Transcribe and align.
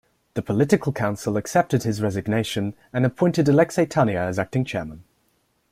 The 0.33 0.41
political 0.41 0.91
council 0.91 1.37
accepted 1.37 1.83
his 1.83 2.01
resignation 2.01 2.73
and 2.91 3.05
appointed 3.05 3.45
Aleksei 3.45 3.87
Tania 3.87 4.23
as 4.23 4.39
acting 4.39 4.65
Chairman. 4.65 5.03